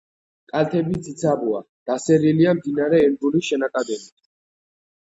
[0.51, 4.15] კალთები ციცაბოა, დასერილია მდინარე ენგურის შენაკადებით.